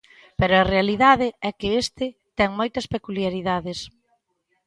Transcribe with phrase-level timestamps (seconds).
[0.39, 2.05] Pero a realidade é que este
[2.37, 3.79] ten moitas peculiaridades.